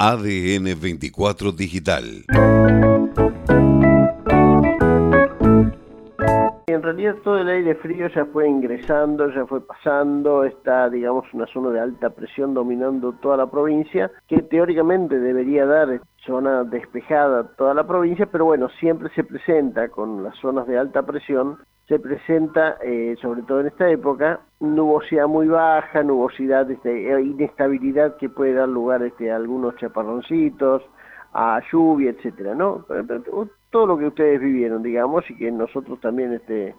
ADN 0.00 0.80
24 0.80 1.50
Digital. 1.50 2.04
En 6.68 6.82
realidad 6.84 7.16
todo 7.24 7.38
el 7.38 7.48
aire 7.48 7.74
frío 7.74 8.06
ya 8.14 8.24
fue 8.26 8.48
ingresando, 8.48 9.28
ya 9.34 9.44
fue 9.46 9.60
pasando, 9.60 10.44
está 10.44 10.88
digamos 10.88 11.24
una 11.32 11.46
zona 11.46 11.70
de 11.70 11.80
alta 11.80 12.10
presión 12.10 12.54
dominando 12.54 13.12
toda 13.14 13.36
la 13.38 13.50
provincia, 13.50 14.08
que 14.28 14.40
teóricamente 14.42 15.18
debería 15.18 15.66
dar 15.66 16.00
zona 16.24 16.62
despejada 16.62 17.48
toda 17.56 17.74
la 17.74 17.84
provincia, 17.84 18.26
pero 18.26 18.44
bueno, 18.44 18.68
siempre 18.78 19.12
se 19.16 19.24
presenta 19.24 19.88
con 19.88 20.22
las 20.22 20.36
zonas 20.36 20.68
de 20.68 20.78
alta 20.78 21.02
presión 21.02 21.58
se 21.88 21.98
presenta, 21.98 22.76
eh, 22.82 23.16
sobre 23.20 23.42
todo 23.42 23.60
en 23.60 23.68
esta 23.68 23.88
época, 23.90 24.40
nubosidad 24.60 25.26
muy 25.26 25.48
baja, 25.48 26.02
nubosidad, 26.02 26.70
este, 26.70 27.10
eh, 27.10 27.22
inestabilidad 27.22 28.16
que 28.18 28.28
puede 28.28 28.52
dar 28.52 28.68
lugar 28.68 29.02
este, 29.02 29.32
a 29.32 29.36
algunos 29.36 29.74
chaparroncitos, 29.76 30.82
a 31.32 31.60
lluvia, 31.72 32.10
etcétera, 32.10 32.54
¿no? 32.54 32.84
Todo 33.70 33.86
lo 33.86 33.98
que 33.98 34.06
ustedes 34.06 34.40
vivieron, 34.40 34.82
digamos, 34.82 35.28
y 35.30 35.36
que 35.36 35.50
nosotros 35.50 35.98
también 36.00 36.34
este, 36.34 36.74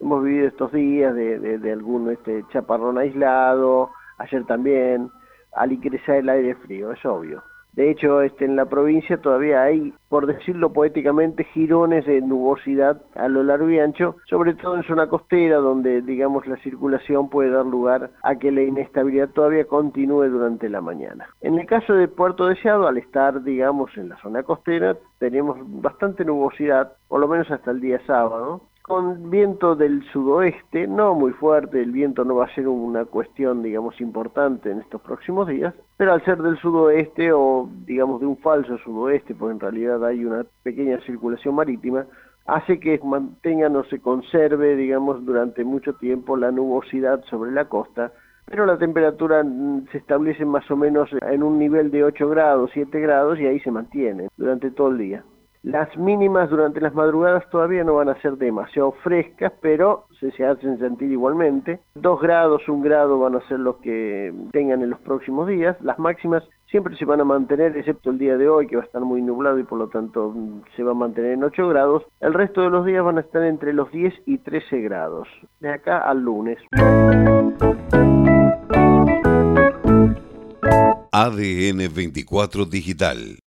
hemos 0.00 0.22
vivido 0.22 0.46
estos 0.46 0.72
días 0.72 1.12
de, 1.14 1.58
de, 1.58 1.72
algún 1.72 2.10
este, 2.10 2.44
chaparrón 2.52 2.98
aislado, 2.98 3.90
ayer 4.18 4.44
también, 4.44 5.10
al 5.54 5.72
ingresar 5.72 6.16
el 6.16 6.28
aire 6.28 6.54
frío, 6.56 6.92
es 6.92 7.04
obvio. 7.04 7.42
De 7.72 7.90
hecho, 7.90 8.20
este, 8.20 8.44
en 8.44 8.54
la 8.54 8.66
provincia 8.66 9.16
todavía 9.16 9.62
hay, 9.62 9.94
por 10.10 10.26
decirlo 10.26 10.72
poéticamente, 10.72 11.44
girones 11.44 12.04
de 12.04 12.20
nubosidad 12.20 13.00
a 13.14 13.28
lo 13.28 13.42
largo 13.42 13.70
y 13.70 13.78
ancho, 13.78 14.16
sobre 14.28 14.54
todo 14.54 14.76
en 14.76 14.82
zona 14.82 15.08
costera, 15.08 15.56
donde, 15.56 16.02
digamos, 16.02 16.46
la 16.46 16.56
circulación 16.58 17.30
puede 17.30 17.50
dar 17.50 17.64
lugar 17.64 18.10
a 18.22 18.34
que 18.36 18.52
la 18.52 18.62
inestabilidad 18.62 19.30
todavía 19.30 19.64
continúe 19.64 20.28
durante 20.28 20.68
la 20.68 20.82
mañana. 20.82 21.28
En 21.40 21.58
el 21.58 21.66
caso 21.66 21.94
de 21.94 22.08
Puerto 22.08 22.46
Deseado, 22.46 22.86
al 22.86 22.98
estar, 22.98 23.42
digamos, 23.42 23.96
en 23.96 24.10
la 24.10 24.16
zona 24.18 24.42
costera, 24.42 24.96
tenemos 25.18 25.56
bastante 25.80 26.24
nubosidad, 26.26 26.92
por 27.08 27.20
lo 27.20 27.28
menos 27.28 27.50
hasta 27.50 27.70
el 27.70 27.80
día 27.80 28.00
sábado, 28.06 28.62
con 28.82 29.30
viento 29.30 29.76
del 29.76 30.04
sudoeste, 30.12 30.86
no 30.88 31.14
muy 31.14 31.32
fuerte, 31.32 31.80
el 31.80 31.92
viento 31.92 32.24
no 32.24 32.34
va 32.36 32.46
a 32.46 32.54
ser 32.54 32.66
una 32.66 33.04
cuestión, 33.04 33.62
digamos, 33.62 34.00
importante 34.00 34.70
en 34.70 34.80
estos 34.80 35.00
próximos 35.00 35.46
días, 35.48 35.72
pero 35.96 36.12
al 36.12 36.24
ser 36.24 36.42
del 36.42 36.58
sudoeste 36.58 37.32
o, 37.32 37.68
digamos, 37.86 38.20
de 38.20 38.26
un 38.26 38.36
falso 38.38 38.76
sudoeste, 38.78 39.34
porque 39.34 39.54
en 39.54 39.60
realidad 39.60 40.04
hay 40.04 40.24
una 40.24 40.44
pequeña 40.64 40.98
circulación 41.06 41.54
marítima, 41.54 42.06
hace 42.46 42.80
que 42.80 43.00
mantengan 43.04 43.76
o 43.76 43.84
se 43.84 44.00
conserve, 44.00 44.74
digamos, 44.74 45.24
durante 45.24 45.64
mucho 45.64 45.94
tiempo 45.94 46.36
la 46.36 46.50
nubosidad 46.50 47.22
sobre 47.26 47.52
la 47.52 47.66
costa, 47.66 48.12
pero 48.46 48.66
la 48.66 48.78
temperatura 48.78 49.42
mm, 49.44 49.86
se 49.92 49.98
establece 49.98 50.44
más 50.44 50.68
o 50.70 50.76
menos 50.76 51.08
en 51.22 51.42
un 51.42 51.58
nivel 51.58 51.90
de 51.90 52.04
8 52.04 52.28
grados, 52.28 52.70
7 52.74 53.00
grados 53.00 53.38
y 53.38 53.46
ahí 53.46 53.60
se 53.60 53.70
mantiene 53.70 54.28
durante 54.36 54.70
todo 54.70 54.88
el 54.88 54.98
día. 54.98 55.24
Las 55.62 55.96
mínimas 55.96 56.50
durante 56.50 56.80
las 56.80 56.92
madrugadas 56.92 57.48
todavía 57.50 57.84
no 57.84 57.94
van 57.94 58.08
a 58.08 58.20
ser 58.20 58.36
demasiado 58.36 58.90
frescas, 59.04 59.52
pero 59.60 60.06
se, 60.18 60.32
se 60.32 60.44
hacen 60.44 60.76
sentir 60.80 61.12
igualmente. 61.12 61.78
Dos 61.94 62.20
grados, 62.20 62.68
un 62.68 62.82
grado 62.82 63.20
van 63.20 63.36
a 63.36 63.46
ser 63.46 63.60
los 63.60 63.76
que 63.76 64.34
tengan 64.50 64.82
en 64.82 64.90
los 64.90 64.98
próximos 64.98 65.46
días. 65.46 65.76
Las 65.80 66.00
máximas 66.00 66.42
siempre 66.68 66.96
se 66.96 67.04
van 67.04 67.20
a 67.20 67.24
mantener, 67.24 67.76
excepto 67.76 68.10
el 68.10 68.18
día 68.18 68.36
de 68.36 68.48
hoy, 68.48 68.66
que 68.66 68.74
va 68.74 68.82
a 68.82 68.86
estar 68.86 69.02
muy 69.02 69.22
nublado 69.22 69.56
y 69.60 69.62
por 69.62 69.78
lo 69.78 69.86
tanto 69.86 70.32
mm, 70.34 70.62
se 70.74 70.82
va 70.82 70.90
a 70.90 70.94
mantener 70.94 71.34
en 71.34 71.44
8 71.44 71.68
grados. 71.68 72.02
El 72.20 72.34
resto 72.34 72.62
de 72.62 72.70
los 72.70 72.84
días 72.84 73.04
van 73.04 73.18
a 73.18 73.20
estar 73.20 73.44
entre 73.44 73.72
los 73.72 73.88
10 73.92 74.14
y 74.26 74.38
13 74.38 74.80
grados, 74.80 75.28
de 75.60 75.70
acá 75.70 75.98
al 75.98 76.22
lunes. 76.22 76.58
ADN 81.12 81.94
24 81.94 82.64
Digital 82.64 83.38